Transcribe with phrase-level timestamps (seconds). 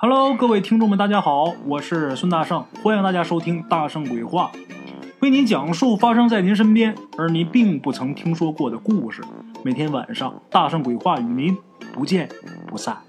[0.00, 4.52] Hello，各位听众们，大家好，我是孙大圣，欢迎大家收听《大圣鬼话》，
[5.18, 9.24] 为您讲述发生在您身边而您并不曾听说过的故事。
[9.64, 11.58] 每天晚上，《大圣鬼话》与您
[11.92, 12.28] 不见
[12.68, 13.02] 不散。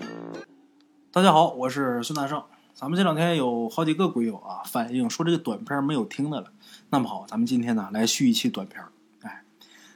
[1.12, 2.42] 大家好，我是孙大圣。
[2.74, 6.48] 咱们这两天有好几个鬼友啊反映说这个短片没有听的了。
[6.90, 8.84] 那么好，咱们今天呢来续一期短片。
[9.22, 9.44] 哎，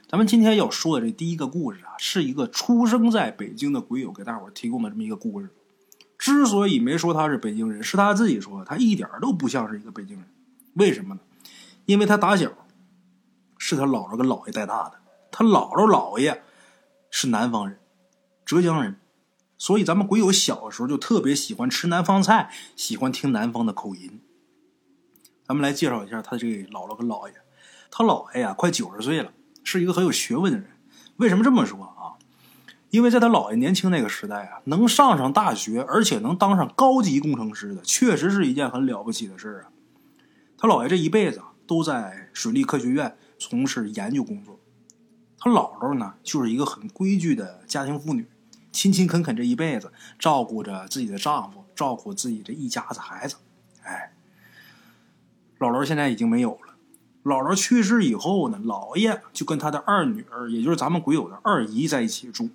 [0.06, 5.50] 咱们今天要说的这第一个故事啊，是一个出生在北京的鬼友给大伙提供的这么一个故事。
[6.24, 10.24] 之所以没说他是北京人，是他自己说，他一点都不像是一个北京人。
[10.72, 11.20] 为什么呢？
[11.84, 12.50] 因为他打小
[13.58, 14.94] 是他姥姥跟姥爷带大的，
[15.30, 16.42] 他姥姥姥爷
[17.10, 17.78] 是南方人，
[18.42, 18.98] 浙江人，
[19.58, 24.22] 所以咱们鬼友小时候就特别喜欢吃南方菜，喜欢听南方的口音。
[25.46, 27.34] 咱们来介绍一下他这个姥姥跟姥爷。
[27.90, 29.30] 他姥爷呀，快九十岁了，
[29.62, 30.70] 是一个很有学问的人。
[31.16, 31.93] 为什么这么说？
[32.94, 39.74] 因为在他姥爷年轻那个时代啊，能上上大学，而且能当上高级工程师的，确实是一件很了不起的事啊。
[40.56, 44.60] 他姥爷这一辈子都在水利科学院从事研究工作，
[45.40, 48.28] 他姥姥呢就是一个很规矩的家庭妇女，
[48.70, 53.34] 勤勤恳恳这一辈子照顾着自己的丈夫，照顾自己这一家子孩子。
[53.82, 54.12] 哎，
[55.58, 56.76] 姥姥现在已经没有了。
[57.24, 62.50] 姥姥去世以后呢，姥爷就跟他的二女儿，也就是咱们鬼友的二姨在一起住。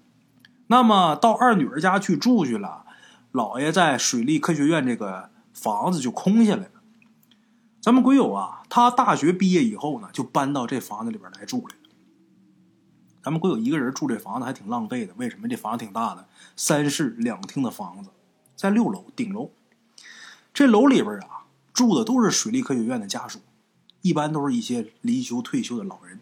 [0.71, 2.85] 那么到二女儿家去住去了，
[3.33, 6.71] 姥爷在水利科学院这个房子就空下来了。
[7.81, 11.73] 咱们鬼友啊，他大学毕业以后呢，就搬到这房子里边来住了。
[13.23, 15.47] 咱们鬼友一个人住这房子还挺浪费的，为什么？
[15.47, 18.11] 这房子挺大的，三室两厅的房子，
[18.55, 19.49] 在六楼顶楼。
[20.53, 23.39] 这楼里边啊，住的都是水利科学院的家属，
[24.03, 26.19] 一般都是一些离休退休的老人。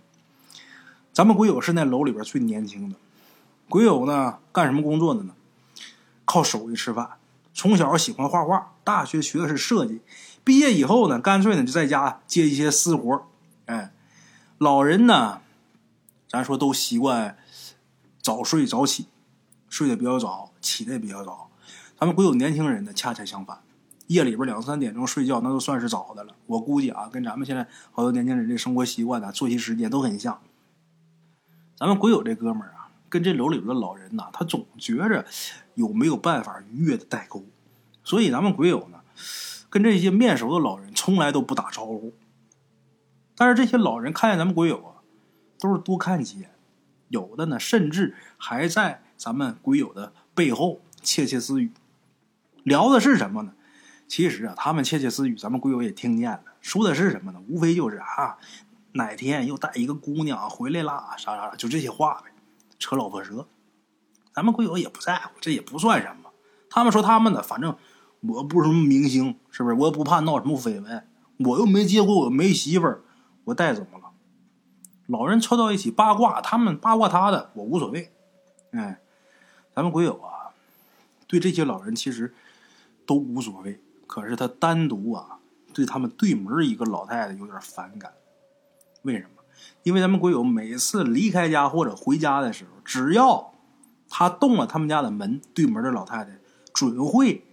[1.11, 2.95] 咱们鬼友是那楼里边最年轻的。
[3.69, 5.33] 鬼友呢，干什么工作的呢？
[6.23, 7.17] 靠手艺吃饭。
[7.53, 10.01] 从小喜欢画画，大学学的是设计。
[10.43, 13.27] 毕业以后呢，干脆呢就在家接一些私活
[13.65, 13.91] 哎，
[14.57, 15.41] 老人呢，
[16.29, 17.37] 咱说都习惯
[18.21, 19.07] 早睡早起，
[19.67, 21.49] 睡得比较早，起的也比较早。
[21.99, 23.59] 咱们鬼友年轻人呢，恰恰相反，
[24.05, 26.33] 夜里边两三点钟睡觉，那都算是早的了。
[26.45, 30.39] 我估计啊，跟咱们现在好多年轻人这生活习惯呢、作息时间都很像。
[31.75, 32.76] 咱们鬼友这哥们儿啊。
[33.09, 35.25] 跟这楼里边的老人呐，他总觉着
[35.75, 37.45] 有没有办法逾越的代沟，
[38.03, 38.99] 所以咱们鬼友呢，
[39.69, 42.13] 跟这些面熟的老人从来都不打招呼。
[43.35, 45.01] 但是这些老人看见咱们鬼友啊，
[45.59, 46.49] 都是多看几眼，
[47.09, 51.71] 有的呢，甚至还在咱们鬼友的背后窃窃私语。
[52.63, 53.53] 聊的是什么呢？
[54.07, 56.41] 其实啊，他们窃窃私语，咱们鬼友也听见了。
[56.61, 57.39] 说的是什么呢？
[57.47, 58.37] 无非就是啊，
[58.93, 62.31] 哪天又带一个姑娘回来啦，啥啥啥，就这些话呗。
[62.79, 63.47] 扯老婆舌，
[64.33, 66.31] 咱们鬼友也不在乎，这也不算什么。
[66.69, 67.75] 他们说他们的，反正
[68.21, 69.75] 我不是什么明星，是不是？
[69.75, 73.03] 我也不怕闹什么绯闻，我又没结婚，我没媳妇儿，
[73.45, 74.11] 我带怎么了？
[75.07, 78.13] 老人凑到一起八卦，他们八卦他的，我无所谓。
[78.71, 78.99] 哎，
[79.73, 80.51] 咱们鬼友啊，
[81.25, 82.35] 对这些老人其实
[83.05, 85.39] 都无所谓，可是他单独啊，
[85.73, 88.13] 对他们对门一个老太太有点反感。
[89.03, 89.36] 为什么？
[89.87, 93.53] 因为咱们鬼友每次离开家或者回家的时候，只要
[94.09, 96.39] 他动了他们家的门，对门的老太太
[96.73, 97.45] 准会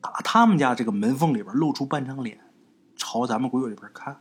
[0.00, 2.38] 打他们家这个门缝里边露出半张脸，
[2.94, 4.20] 朝咱们鬼友这边看。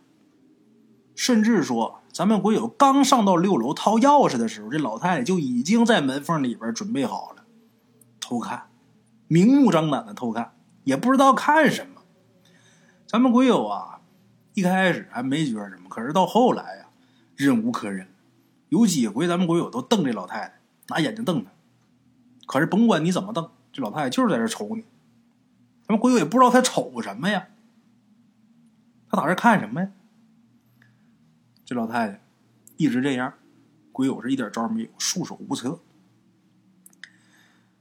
[1.14, 7.44] 甚至说，咱们鬼友刚上到六楼掏钥匙的时候，这老太太就已经在门缝里边准备好了
[8.20, 8.72] 偷看，
[9.28, 10.56] 明目张胆的偷看，
[10.86, 12.02] 也不知道看什么。
[13.06, 14.02] 咱们鬼友啊，
[14.56, 16.86] 一开始还没觉得什么，可是到后来呀。
[17.46, 18.06] 忍无可忍，
[18.68, 21.50] 有几回咱们鬼友都瞪这老太太，拿眼睛瞪她。
[22.46, 24.82] 可是甭管你怎么瞪，这老太太就是在这瞅你。
[25.88, 27.48] 咱们鬼友也不知道她瞅什么呀，
[29.10, 29.90] 她打这看什么呀？
[31.64, 32.22] 这老太太
[32.76, 33.34] 一直这样，
[33.94, 35.80] 鬼友是一点招没有，束手无策。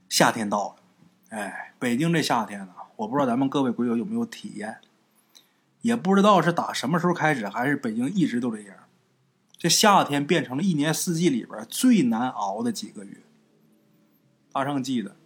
[0.09, 4.79] 夏天到了，哎，北京这夏天呢，我不知道咱们各位鬼友有没有体验，
[5.81, 8.77] 也不知道是打什么时候开始，还是北京一直都这样。
[9.59, 13.19] 这夏天变成了一年四季里边最难熬的几个月。
[14.53, 15.17] 大圣记得，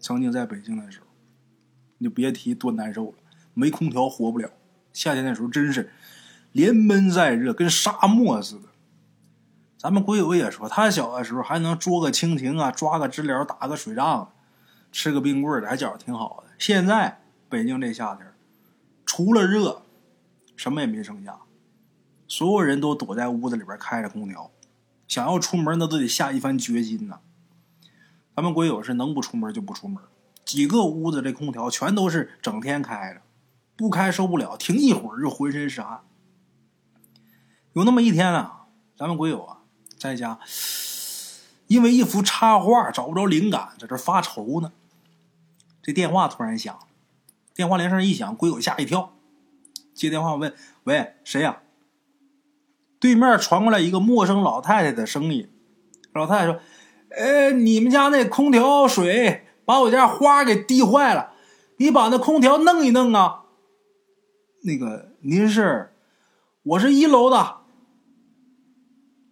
[0.00, 1.06] 曾经在北京的时候，
[1.98, 3.14] 你就别提多难受了，
[3.52, 4.50] 没空调活不了。
[4.92, 5.92] 夏天的时候真是
[6.52, 8.68] 连闷再热，跟沙漠似的。
[9.76, 14.32] 咱们鬼友也说，他小的时候还能捉个蜻蜓啊，抓个知了，打个水仗，
[14.90, 16.52] 吃个冰棍的，还觉着挺好的。
[16.58, 17.20] 现在
[17.50, 18.26] 北京这夏天，
[19.04, 19.82] 除了热，
[20.56, 21.38] 什么也没剩下。
[22.36, 24.50] 所有人都躲在屋子里边开着空调，
[25.06, 27.20] 想要出门那都得下一番决心呐。
[28.34, 30.02] 咱们鬼友是能不出门就不出门，
[30.44, 33.22] 几个屋子这空调全都是整天开着，
[33.76, 36.00] 不开受不了，停一会儿就浑身是汗。
[37.74, 38.66] 有那么一天啊，
[38.98, 39.58] 咱们鬼友啊
[39.96, 40.40] 在家，
[41.68, 44.72] 因为一幅插画找不着灵感，在这发愁呢。
[45.80, 46.76] 这电话突然响，
[47.54, 49.12] 电话铃声一响，鬼友吓一跳，
[49.94, 50.52] 接电话问
[50.82, 51.60] ：“喂，谁呀？”
[53.04, 55.46] 对面传过来一个陌生老太太的声音，
[56.14, 56.58] 老太太说
[57.14, 61.34] ：“呃，你们家那空调水把我家花给滴坏了，
[61.76, 63.44] 你把那空调弄一弄啊。”
[64.64, 65.92] 那个您是？
[66.62, 67.58] 我是一楼的。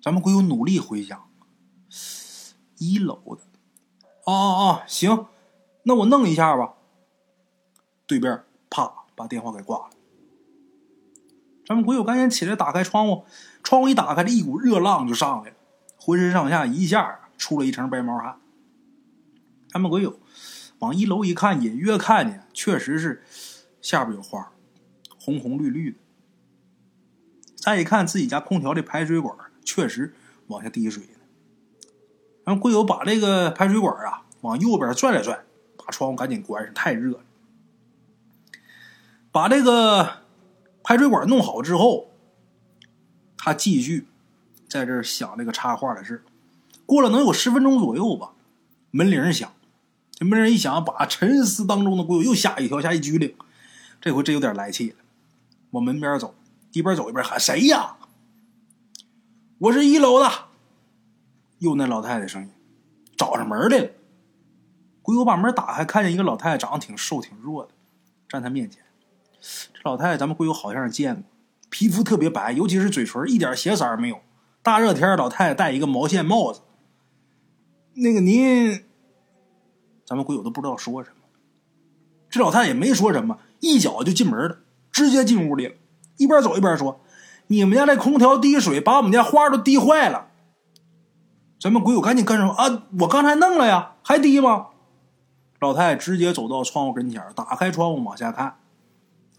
[0.02, 1.30] 咱们鬼友努力回想，
[2.76, 3.40] 一楼的。
[4.26, 5.28] 哦哦哦，行，
[5.84, 6.74] 那我弄一下吧。
[8.06, 9.90] 对面啪把电话给挂了。
[11.64, 13.24] 咱们鬼友赶紧起来打开窗户。
[13.62, 15.56] 窗户一打开，这一股热浪就上来了，
[15.96, 18.38] 浑身上下一下出了一层白毛汗。
[19.70, 20.18] 咱们鬼友
[20.80, 23.22] 往一楼一看，隐约看见，确实是
[23.80, 24.52] 下边有花，
[25.18, 25.96] 红红绿绿的。
[27.54, 29.34] 再一看自己家空调的排水管，
[29.64, 30.12] 确实
[30.48, 31.20] 往下滴水呢。
[32.44, 35.44] 咱鬼友把这个排水管啊往右边拽了拽，
[35.78, 37.24] 把窗户赶紧关上，太热了。
[39.30, 40.24] 把这个
[40.82, 42.11] 排水管弄好之后。
[43.44, 44.06] 他继续
[44.68, 46.22] 在这儿想这个插画的事
[46.86, 48.34] 过了能有十分钟左右吧，
[48.92, 49.52] 门铃响。
[50.12, 53.34] 这门铃一响，把沉思当中的鬼友又吓一跳，吓一激灵。
[54.00, 54.96] 这回真有点来气了，
[55.72, 56.36] 往门边走，
[56.70, 57.96] 一边走一边喊：“谁呀
[59.58, 60.30] ？”“我是一楼的。”
[61.58, 62.50] 又那老太太声音，
[63.16, 63.90] 找上门来了。
[65.02, 67.72] 鬼友把门打开，看见一个老太太，长得挺瘦挺弱的，
[68.28, 68.84] 站他面前。
[69.74, 71.24] 这老太太咱们鬼友好像是见过。
[71.72, 74.20] 皮肤特别白，尤其是嘴唇一点血色没有。
[74.62, 76.60] 大热天，老太太戴一个毛线帽子。
[77.94, 78.84] 那个您，
[80.04, 81.16] 咱们鬼友都不知道说什么。
[82.28, 84.58] 这老太太也没说什么，一脚就进门了，
[84.90, 85.74] 直接进屋里了。
[86.18, 87.00] 一边走一边说
[87.48, 90.28] ：“你们家那空调滴水，把我们家花都滴坏了。”
[91.58, 94.66] 咱们鬼友赶紧跟上：“啊，我刚才弄了呀，还滴吗？”
[95.58, 98.58] 老太太直接走到窗户跟前，打开窗户往下看。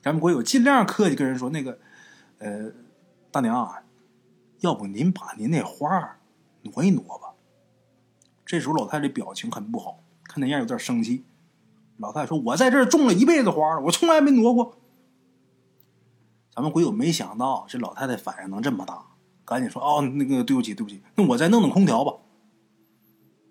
[0.01, 1.77] 咱们鬼友尽量客气跟人说：“那个。”
[2.43, 2.73] 呃，
[3.31, 3.83] 大娘啊，
[4.59, 6.17] 要不您把您那花
[6.63, 7.35] 挪一挪吧。
[8.45, 11.23] 这时候老太太表情很不好，看那样有点生气。
[11.95, 14.75] 老太太说：“我在这儿种了一辈子花了，我从来没挪过。”
[16.53, 19.05] 咱们鬼友没想到这老太太反应能这么大，
[19.45, 22.11] 赶紧说：“哦，那个对不起，对不起，那我再弄弄空调吧。”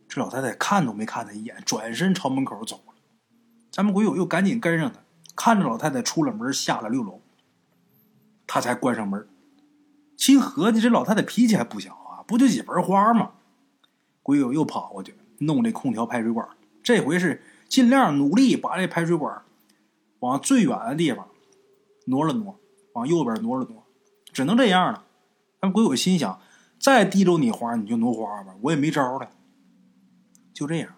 [0.06, 2.92] 这老太太看都没看他一眼，转身朝门口走了。
[3.70, 5.00] 咱们鬼友又赶紧跟上他，
[5.34, 7.21] 看着老太太出了门，下了六楼。
[8.46, 9.26] 他才关上门，
[10.16, 13.32] 心合计这老太太脾气还不小啊，不就几盆花吗？
[14.22, 16.48] 鬼友又跑过去弄这空调排水管，
[16.82, 19.42] 这回是尽量努力把这排水管
[20.20, 21.26] 往最远的地方
[22.06, 22.58] 挪了挪，
[22.92, 23.84] 往右边挪了挪，
[24.32, 25.04] 只能这样了。
[25.58, 26.40] 但鬼友心想，
[26.78, 29.30] 再滴着你花你就挪花吧，我也没招了。
[30.52, 30.94] 就这样，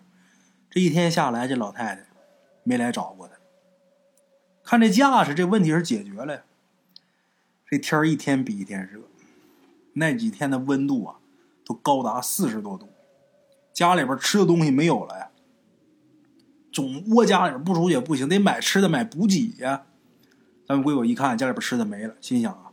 [0.68, 2.06] 这一天下来，这老太太
[2.62, 3.34] 没来找过他。
[4.62, 6.42] 看这架势，这问题是解决了。
[7.74, 9.00] 这天一天比一天热，
[9.94, 11.16] 那几天的温度啊，
[11.64, 12.88] 都高达四十多度。
[13.72, 15.30] 家里边吃的东西没有了呀，
[16.70, 19.86] 总窝家里边不出去也不行，得买吃的买补给呀。
[20.68, 22.70] 咱们鬼友一看家里边吃的没了，心想啊，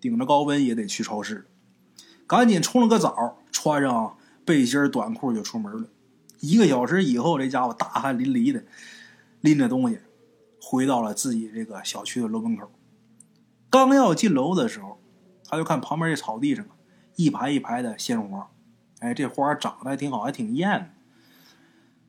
[0.00, 1.44] 顶着高温也得去超市，
[2.24, 5.88] 赶紧冲了个澡，穿上背心短裤就出门了。
[6.38, 8.62] 一个小时以后，这家伙大汗淋漓的，
[9.40, 9.98] 拎着东西
[10.62, 12.70] 回到了自己这个小区的楼门口。
[13.84, 14.98] 刚要进楼的时候，
[15.44, 16.64] 他就看旁边这草地上
[17.16, 18.48] 一排一排的鲜花，
[19.00, 20.94] 哎，这花长得还挺好，还挺艳。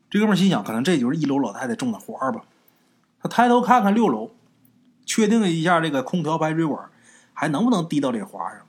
[0.10, 2.46] 这哥们心想，可能这就是一楼老太太种的花吧。
[3.20, 4.32] 他抬头看看六楼，
[5.06, 6.90] 确定一下这个空调排水管
[7.34, 8.66] 还能不能滴到这花上。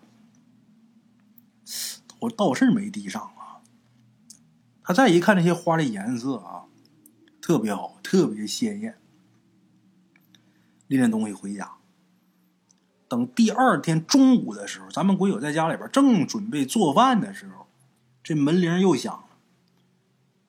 [2.20, 3.62] 我倒是没滴上啊。
[4.82, 6.64] 他再一看这些花的颜色啊，
[7.40, 8.98] 特别好，特别鲜艳。
[10.88, 11.77] 拎着东西回家。
[13.08, 17.66] 等第二天中午的时候，咱们鬼友在家里边正准备做饭的时候，
[18.22, 19.24] 这门铃又响了。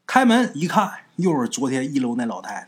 [0.05, 2.67] 开门一看，又是昨天一楼那老太太，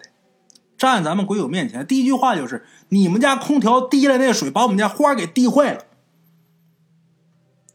[0.77, 5.83] 站咱们鬼友面前，第一句话就是：“你们家空调滴来那水，把我们家花给滴坏了。”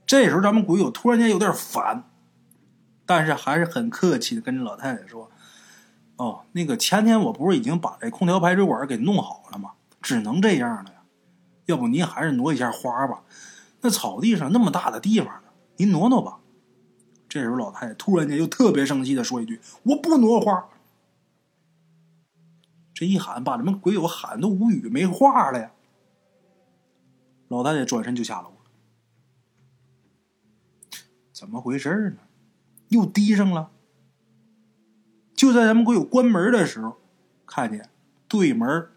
[0.07, 2.05] 这时候，咱们鬼友突然间有点烦，
[3.05, 5.31] 但是还是很客气的跟着老太太说
[6.17, 9.73] ：“哦，那个前天我不是已经把这空调排水管给弄好了吗？
[10.01, 10.93] 只能这样了。”
[11.67, 13.23] 要不您还是挪一下花吧，
[13.83, 16.41] 那草地上那么大的地方呢，您挪挪吧。
[17.29, 20.69] 这时候老太太突然间又特别生气的说一句：“我不挪花。”
[22.95, 25.73] 这一喊，把咱们鬼友喊都无语没话了呀。
[27.49, 28.57] 老太太转身就下楼了，
[31.33, 32.19] 怎么回事呢？
[32.89, 33.71] 又低上了。
[35.35, 36.97] 就在咱们鬼友关门的时候，
[37.45, 37.91] 看见
[38.29, 38.89] 对门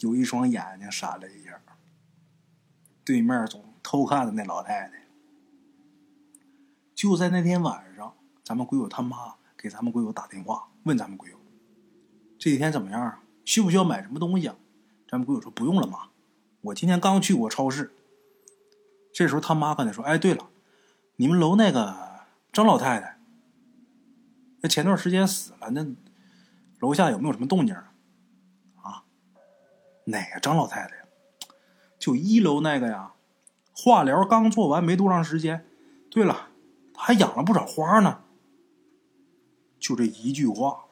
[0.00, 1.60] 有一双眼睛闪了一下，
[3.04, 5.04] 对面总偷看的那老太太。
[6.94, 11.38] 就在那天晚上，咱们鬼友他妈给咱们鬼友打电话，问咱们鬼友
[12.38, 13.22] 这几天怎么样啊？
[13.44, 14.56] 需不需要买什么东西啊？
[15.08, 16.08] 咱们鬼友说不用了妈，
[16.62, 17.92] 我今天刚去过超市。
[19.12, 20.48] 这时候他妈跟他说：“哎，对了，
[21.16, 22.20] 你们楼那个
[22.52, 23.18] 张老太太，
[24.60, 25.86] 那前段时间死了，那
[26.80, 27.76] 楼下有没有什么动静？”，
[30.04, 31.04] 哪个张老太太呀？
[31.98, 33.14] 就一楼那个呀，
[33.72, 35.66] 化疗刚做完没多长时间。
[36.10, 36.50] 对了。
[36.96, 38.22] 还养了不少花呢。
[39.80, 40.84] 就这一句话，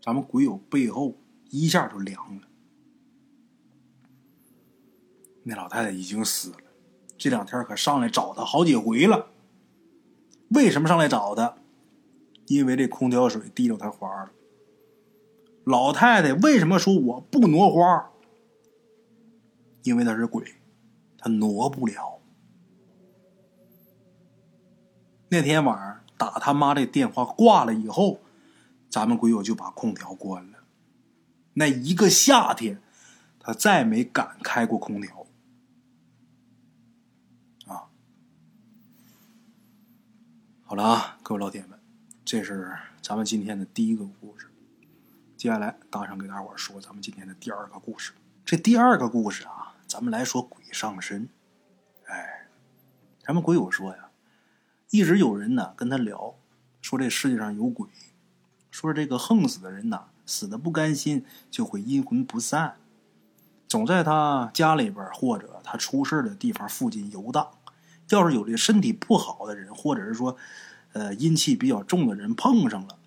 [0.00, 1.16] 咱们鬼友背后
[1.48, 2.42] 一下就凉了。
[5.44, 6.58] 那老太太已经死了，
[7.16, 9.30] 这两天可上来找他好几回了。
[10.50, 11.56] 为什么上来找他？
[12.46, 14.30] 因为这空调水滴着他花了。
[15.64, 18.10] 老太太为什么说我不挪花？
[19.82, 20.56] 因为他是鬼，
[21.16, 22.20] 他挪不了。
[25.30, 28.20] 那天晚上打他妈的电话挂了以后，
[28.90, 30.58] 咱们鬼友就把空调关了。
[31.54, 32.82] 那一个夏天，
[33.38, 35.26] 他再没敢开过空调。
[37.66, 37.88] 啊，
[40.64, 41.78] 好了啊，各位老铁们，
[42.24, 44.49] 这是咱们今天的第一个故事。
[45.40, 48.12] 接下来，大圣给大伙说咱们今天的第二个故事。
[48.44, 51.30] 这第二个故事啊，咱们来说鬼上身。
[52.04, 52.46] 哎，
[53.24, 54.10] 咱们鬼友说呀。
[54.90, 56.34] 一直有人呢跟他聊，
[56.82, 57.88] 说这世界上有鬼，
[58.70, 62.76] 说这个横死的人呐，死的不甘心就会阴魂不散，
[63.66, 67.48] 总在他家里边或者他出事的地方附近游荡。
[68.10, 70.36] 要是有这身体不好的人，或者是说，
[70.92, 72.98] 呃阴气比较重的人碰上了，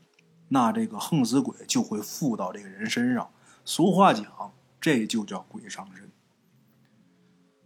[0.53, 3.29] 那这个横死鬼就会附到这个人身上。
[3.65, 4.23] 俗话讲，
[4.79, 6.11] 这就叫鬼上身。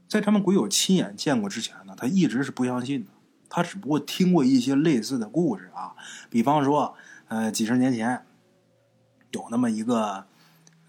[0.07, 3.11] 在他们鬼友亲眼见过之前呢，他一直是不相信的。
[3.49, 5.95] 他只不过听过一些类似的故事啊，
[6.29, 6.95] 比方说，
[7.27, 8.25] 呃，几十年前
[9.31, 10.25] 有那么一个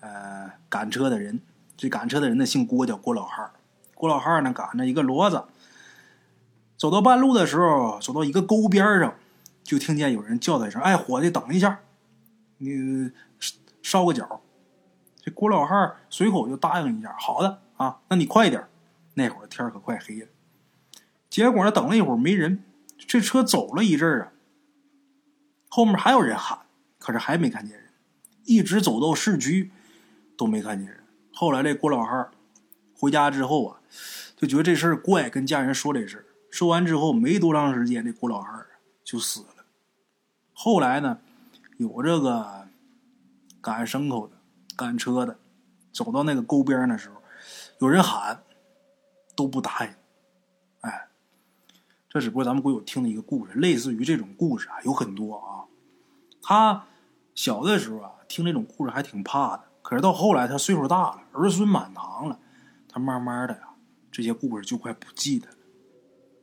[0.00, 1.40] 呃赶车的人，
[1.76, 3.52] 这赶车的人呢姓郭，叫郭老汉儿
[3.94, 5.44] 郭老汉儿呢赶着一个骡子，
[6.76, 9.14] 走到半路的时候，走到一个沟边上，
[9.64, 11.80] 就听见有人叫他一声：“哎，伙计，等一下，
[12.58, 13.10] 你
[13.82, 14.42] 烧个脚。”
[15.20, 18.66] 这郭老汉随口就答应一下：“好的啊，那你快点。”
[19.14, 20.28] 那会儿天可快黑了。
[21.28, 21.72] 结果呢？
[21.72, 22.62] 等了一会儿没人，
[22.96, 24.32] 这车走了一阵儿啊，
[25.68, 26.60] 后面还有人喊，
[27.00, 27.90] 可是还没看见人，
[28.44, 29.72] 一直走到市区
[30.36, 31.02] 都没看见人。
[31.34, 32.30] 后来这郭老汉
[32.94, 33.80] 回家之后啊，
[34.36, 36.24] 就觉得这事儿怪，跟家人说这事儿。
[36.50, 38.64] 说完之后没多长时间，这郭老汉
[39.02, 39.66] 就死了。
[40.54, 41.18] 后来呢，
[41.78, 42.68] 有这个
[43.60, 44.36] 赶牲口的、
[44.76, 45.38] 赶车的，
[45.92, 47.22] 走到那个沟边的时候，
[47.78, 48.42] 有人喊，
[49.36, 49.92] 都不答应。
[50.80, 51.08] 哎
[52.08, 55.64] 这只不过咱们鬼友听的一个故事，类似于这种故事啊有很多啊。
[56.42, 56.84] 他
[57.34, 62.40] 小的时候啊听这种故事还挺怕的，可是到后来他岁数大了，儿孙满堂了，
[62.88, 63.68] 他慢慢的呀
[64.10, 65.56] 这些故事就快不记得了。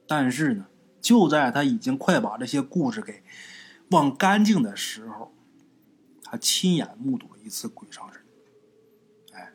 [0.08, 0.68] 但是呢，
[1.02, 3.22] 就在他已经快把这些故事给
[3.92, 5.34] 忘干净的时候，
[6.24, 8.22] 他亲眼目睹了一次鬼上身。
[9.34, 9.54] 哎，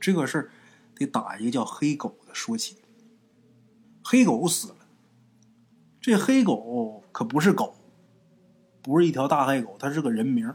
[0.00, 0.50] 这个事儿
[0.94, 2.76] 得打一个叫黑狗的说起。
[4.02, 4.74] 黑狗死了。
[6.00, 7.74] 这黑狗可不是狗，
[8.80, 10.54] 不是一条大黑狗，它是个人名。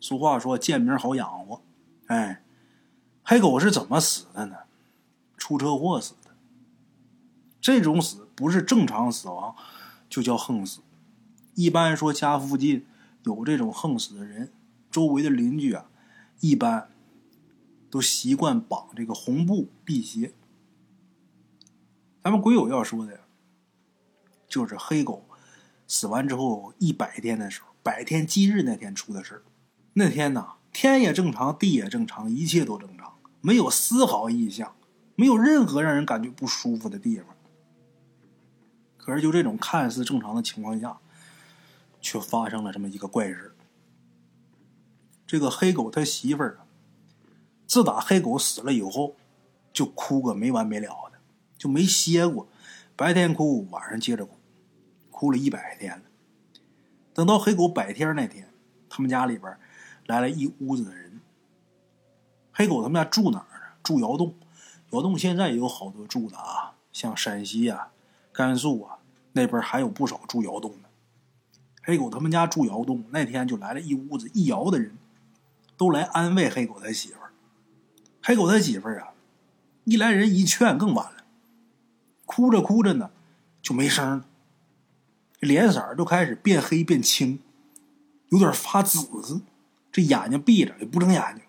[0.00, 1.62] 俗话说贱名好养活，
[2.08, 2.44] 哎，
[3.22, 4.56] 黑狗是怎么死的呢？
[5.38, 6.36] 出车祸死的。
[7.58, 9.56] 这种死不是正常死亡，
[10.10, 10.82] 就叫横死。
[11.54, 12.86] 一般说家附近
[13.24, 14.52] 有这种横死的人，
[14.90, 15.90] 周围的邻居啊，
[16.40, 16.90] 一般
[17.90, 20.32] 都习惯绑这个红布辟邪。
[22.22, 23.20] 咱们鬼友要说的呀。
[24.46, 25.24] 就是黑狗
[25.88, 29.42] 死完之后一百天的时候，百天忌日那天出的事
[29.94, 34.76] 那天呢，天也正常，地也正常，一切都正常，没有丝毫异象，
[35.16, 37.34] 没有任何让人感觉不舒服的地方。
[38.96, 41.00] 可是就这种看似正常的情况下，
[42.04, 43.56] 却发生了这么一个怪事
[45.26, 46.66] 这个黑狗他媳妇儿啊，
[47.66, 49.16] 自打黑狗死了以后，
[49.72, 51.18] 就哭个没完没了的，
[51.56, 52.46] 就没歇过，
[52.94, 54.36] 白天哭，晚上接着哭。
[55.10, 56.02] 哭了一百天了。
[57.14, 58.52] 等到黑狗百天那天，
[58.90, 59.56] 他们家里边
[60.06, 61.20] 来了一屋子的人。
[62.52, 63.76] 黑狗他们家住哪儿呢？
[63.82, 64.34] 住窑洞。
[64.90, 67.92] 窑洞现在也有好多住的啊，像陕西啊、
[68.30, 68.98] 甘肃啊
[69.32, 70.83] 那边还有不少住窑洞的。
[71.86, 74.96] 黑狗他们家住窑洞，那天就来了一屋子一窑的人，
[75.76, 77.30] 都来安慰黑狗他媳妇儿。
[78.22, 79.12] 黑狗他媳妇儿啊，
[79.84, 81.24] 一来人一劝更完了，
[82.24, 83.10] 哭着哭着呢，
[83.60, 84.24] 就没声了，
[85.40, 87.40] 脸色儿就开始变黑变青，
[88.30, 89.42] 有点发紫，
[89.92, 91.44] 这眼睛闭着也不睁眼睛。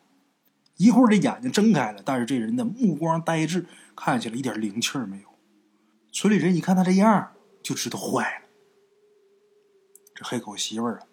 [0.75, 3.65] 一会儿这眼睛睁开了，但是这人的目光呆滞，
[3.95, 5.29] 看起来一点灵气儿没有。
[6.11, 7.31] 村里人一看他这样，
[7.63, 8.44] 就知道坏了。
[10.15, 11.07] 这黑狗媳妇儿啊，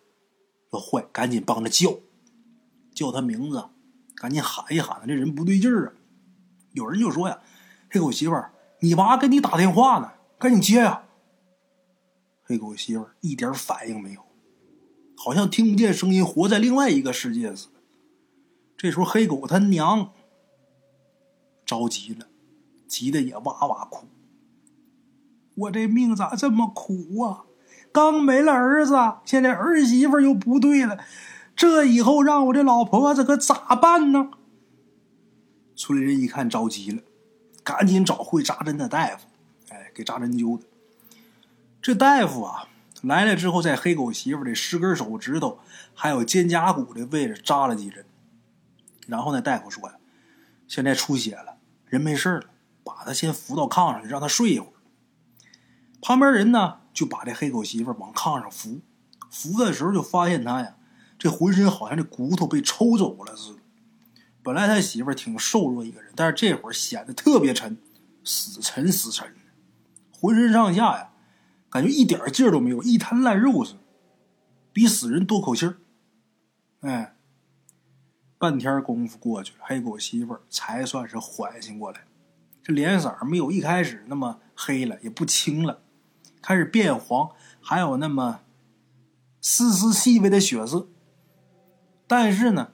[0.73, 1.99] 要坏，赶紧帮着叫，
[2.95, 3.65] 叫他名字，
[4.15, 5.93] 赶紧喊一喊，这人不对劲儿啊。
[6.73, 7.41] 有人就说呀
[7.91, 11.05] ：“黑狗媳妇儿，你娃给你打电话呢，赶紧接呀。”
[12.45, 14.23] 黑狗媳妇儿一点反应没有，
[15.17, 17.73] 好像听不见声音，活在另外一个世界似的。
[18.77, 20.13] 这时候，黑狗他娘
[21.67, 22.29] 着急了，
[22.87, 24.07] 急得也哇哇哭。
[25.55, 27.45] 我这命咋这么苦啊？
[27.93, 28.95] 刚没了儿子，
[29.25, 30.99] 现在儿媳妇又不对了，
[31.55, 34.31] 这以后让我这老婆子可咋办呢？
[35.77, 37.03] 村里人一看着急了，
[37.63, 39.27] 赶紧找会扎针的大夫，
[39.69, 40.65] 哎，给扎针灸的。
[41.81, 42.69] 这大夫啊
[43.03, 45.59] 来了之后，在黑狗媳妇的十根手指头
[45.95, 48.05] 还有肩胛骨的位置扎了几针。
[49.09, 49.97] 然后呢，大夫说呀，
[50.69, 51.57] 现在出血了，
[51.87, 52.45] 人没事了，
[52.85, 54.73] 把他先扶到炕上去，让他睡一会儿。
[56.03, 58.83] 旁边人呢，就把这黑狗媳妇往炕上扶，
[59.31, 60.77] 扶的时候就发现他呀，
[61.19, 63.61] 这浑身好像这骨头被抽走了似的。
[64.43, 67.79] 本来他媳妇挺瘦弱一个人，但是这会儿显得特别沉，
[68.23, 69.41] 死沉死沉的，
[70.11, 71.13] 浑身上下呀，
[71.71, 73.79] 感觉一点劲儿都没有，一滩烂肉似的，
[74.73, 75.79] 比死人多口气儿。
[76.81, 77.17] 哎。
[78.39, 82.01] 半天功夫过去了，黑狗媳妇才算是缓醒过来，
[82.61, 85.81] 这脸色没有一开始那么黑了，也不青了，
[86.43, 87.31] 开始变黄，
[87.63, 88.41] 还有那么
[89.41, 90.89] 丝丝细微的血色。
[92.07, 92.73] 但是呢，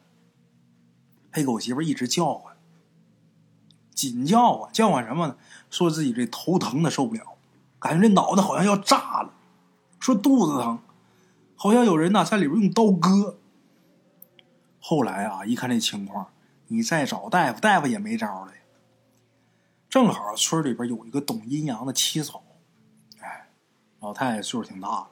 [1.31, 2.57] 黑狗媳妇一直叫唤，
[3.95, 5.37] 紧叫唤，叫唤什么呢？
[5.71, 7.37] 说自己这头疼的受不了，
[7.79, 9.35] 感觉这脑袋好像要炸了，
[10.01, 10.81] 说肚子疼，
[11.55, 13.39] 好像有人呐在里边用刀割。
[14.81, 16.29] 后来啊，一看这情况，
[16.69, 18.53] 你再找大夫，大夫也没招了。
[19.89, 22.43] 正好村里边有一个懂阴阳的七嫂，
[24.01, 25.11] 老太太岁数挺大了。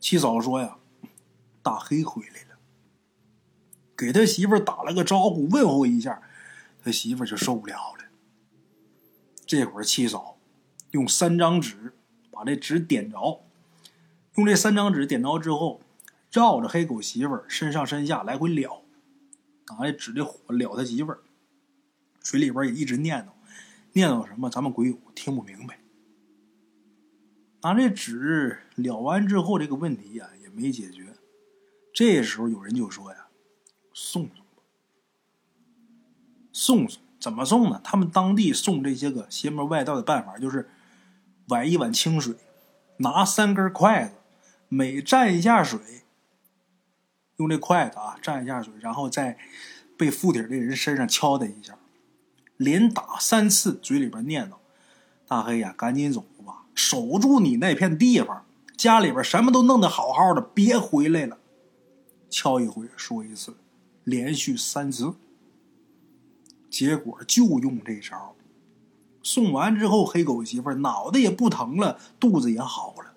[0.00, 0.78] 七嫂说呀
[1.62, 2.58] ：“大黑回来了，
[3.96, 6.22] 给他媳妇打了个招呼，问候一下，
[6.82, 8.04] 他媳妇就受不了了。
[9.46, 10.38] 这会儿七嫂
[10.92, 11.94] 用三张纸
[12.30, 13.44] 把这纸点着，
[14.34, 15.80] 用这三张纸点着之后，
[16.30, 18.82] 绕着黑狗媳妇身上身下来回燎。”
[19.68, 21.18] 拿这纸的火燎他媳妇儿，
[22.20, 23.30] 嘴里边也一直念叨，
[23.94, 24.48] 念叨什么？
[24.48, 25.80] 咱们鬼友听不明白。
[27.62, 31.14] 拿这纸燎完之后，这个问题呀也没解决。
[31.92, 33.26] 这时候有人就说呀
[33.92, 34.62] ：“送送吧，
[36.52, 37.80] 送送怎么送呢？
[37.82, 40.68] 他们当地送这些个邪门外道的办法就是，
[41.48, 42.34] 崴一碗清水，
[42.98, 44.14] 拿三根筷子，
[44.68, 45.80] 每蘸一下水。”
[47.38, 49.36] 用这筷子啊蘸一下水，然后在
[49.98, 51.78] 被附体的人身上敲他一下，
[52.56, 54.54] 连打三次，嘴里边念叨
[55.28, 56.24] ：“大黑呀，赶紧走，
[56.76, 58.44] 守住你那片地方，
[58.76, 61.38] 家里边什么都弄得好好的，别回来了。”
[62.30, 63.56] 敲一回，说一次，
[64.04, 65.14] 连续三次，
[66.70, 68.36] 结果就用这招。
[69.22, 73.14] 送完之后，黑狗媳妇脑袋也不疼了，肚子也好了，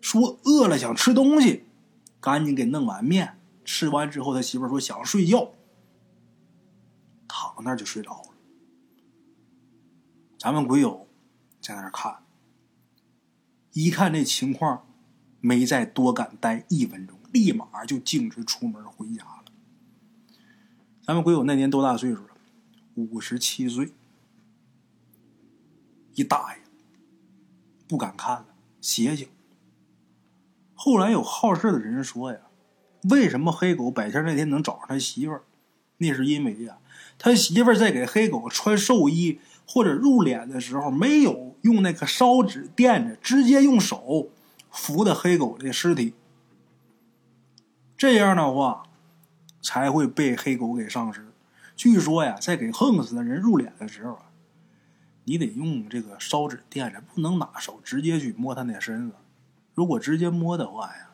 [0.00, 1.64] 说饿了想吃东西。
[2.20, 5.50] 赶紧给弄碗面，吃完之后，他媳妇说想睡觉，
[7.26, 8.28] 躺那就睡着了。
[10.38, 11.08] 咱们鬼友
[11.62, 12.18] 在那看，
[13.72, 14.84] 一看这情况，
[15.40, 19.44] 没再多敢待一分钟，立马就径直出门回家了。
[21.06, 22.30] 咱们鬼友那年多大岁数了？
[22.94, 23.92] 五十七岁，
[26.14, 26.62] 一大爷，
[27.86, 28.46] 不敢看了，
[28.80, 29.28] 邪性。
[30.74, 32.40] 后来有好事的人说呀，
[33.08, 35.44] 为什么黑狗白天那天能找上他媳妇儿？
[35.98, 36.78] 那是因为呀，
[37.18, 44.30] 他媳妇儿在给黑狗穿寿衣或者入殓的时候，没有用那个烧纸垫着，直接用手
[44.70, 46.14] 扶的黑狗的尸体。
[47.96, 48.84] 这样的话，
[49.60, 51.32] 才会被黑狗给上尸。
[51.76, 54.30] 据说呀，在给横死的人入殓的时候啊，
[55.24, 59.16] 你得用这个烧纸垫着，不能拿手直接去摸他那身子。
[59.74, 61.10] 如果直接摸的话呀，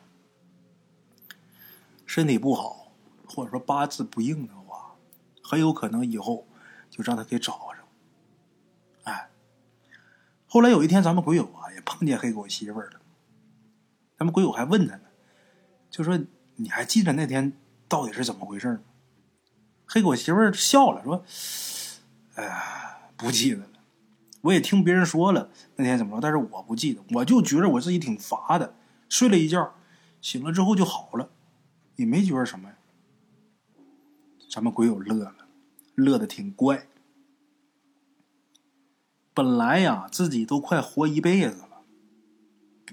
[2.05, 2.91] 身体不好，
[3.27, 4.95] 或者说八字不硬的话，
[5.43, 6.45] 很有可能以后
[6.89, 7.78] 就让他给找上。
[10.49, 12.99] 后来有一天，咱们鬼友啊也碰见黑狗媳妇儿了。
[14.17, 15.03] 咱们鬼友还问他呢，
[15.89, 16.19] 就说
[16.55, 17.53] 你还记得那天
[17.87, 18.79] 到底是怎么回事吗？
[19.85, 21.23] 黑狗媳妇儿笑了，说
[22.35, 23.69] ：“哎呀，不记得了。
[24.41, 27.01] 我也听别人说了那天怎么着，但是我不记得。
[27.11, 28.75] 我就觉得我自己挺乏的，
[29.07, 29.75] 睡了一觉，
[30.21, 31.29] 醒了之后就好了，
[31.95, 32.75] 也没觉得什么呀。”
[34.51, 35.35] 咱们鬼友乐了，
[35.95, 36.87] 乐的挺怪。
[39.39, 41.79] 本来呀，自己都快活一辈子了，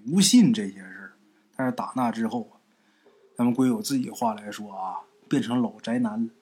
[0.08, 1.12] 不信这些事儿。
[1.56, 2.62] 但是打那之后啊，
[3.36, 6.32] 咱们鬼友自己话来说啊，变成老宅男了。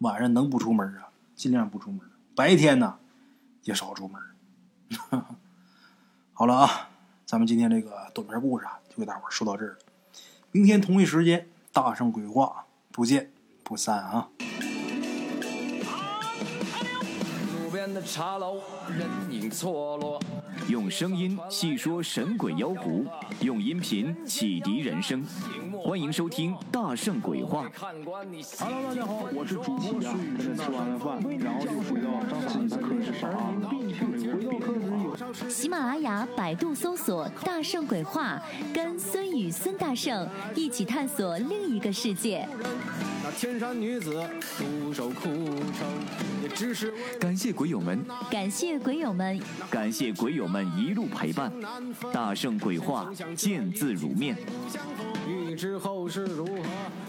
[0.00, 2.00] 晚上能不出门啊，尽量不出门；
[2.36, 2.98] 白天呢，
[3.62, 4.20] 也少出门。
[6.34, 6.90] 好了啊，
[7.24, 9.78] 咱们今天这个短片故事啊，就给大伙说到这儿了。
[10.52, 13.32] 明天同一时间，大圣鬼话不见
[13.64, 14.28] 不散啊！
[17.98, 18.60] 的茶楼，
[18.96, 20.20] 人影错落。
[20.68, 23.04] 用声音细说神鬼妖狐，
[23.40, 25.24] 用音频启迪人生。
[25.82, 27.66] 欢迎收听《大圣鬼话》。
[27.76, 32.08] Hello，大家好，我是主播孙宇，吃完了饭，然后就回到
[32.46, 33.52] 自己的课室上啊。
[33.68, 38.40] 回到课室有喜马拉雅、百度搜索“大圣鬼话”，
[38.72, 42.48] 跟孙宇、孙大圣一起探索另一个世界。
[43.28, 45.86] 那天山女子独守枯城，
[46.42, 49.38] 也只是感谢鬼友们，感谢鬼友们，
[49.70, 51.52] 感谢鬼友们一路陪伴。
[52.10, 54.34] 大圣鬼话，见字如面。
[55.28, 56.62] 欲知后事如何，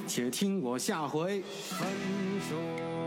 [0.08, 1.88] 且听我下回分
[2.50, 2.99] 说。